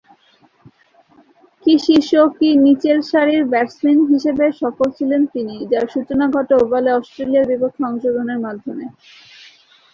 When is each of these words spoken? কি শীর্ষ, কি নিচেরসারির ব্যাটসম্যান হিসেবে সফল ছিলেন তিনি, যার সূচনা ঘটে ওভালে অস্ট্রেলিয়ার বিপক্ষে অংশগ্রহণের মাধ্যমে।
কি 1.65 1.73
শীর্ষ, 1.85 2.09
কি 2.37 2.49
নিচেরসারির 2.65 3.43
ব্যাটসম্যান 3.51 3.99
হিসেবে 4.11 4.45
সফল 4.61 4.87
ছিলেন 4.97 5.21
তিনি, 5.33 5.55
যার 5.71 5.85
সূচনা 5.93 6.25
ঘটে 6.35 6.53
ওভালে 6.63 6.89
অস্ট্রেলিয়ার 6.93 7.49
বিপক্ষে 7.51 7.81
অংশগ্রহণের 7.89 8.39
মাধ্যমে। 8.45 8.85